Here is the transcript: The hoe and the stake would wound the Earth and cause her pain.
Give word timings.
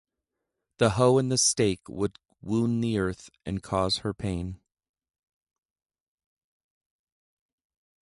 The 0.79 0.89
hoe 0.89 1.19
and 1.19 1.31
the 1.31 1.37
stake 1.37 1.87
would 1.87 2.17
wound 2.41 2.83
the 2.83 2.97
Earth 2.97 3.29
and 3.45 3.61
cause 3.61 3.97
her 3.97 4.15
pain. 4.15 4.59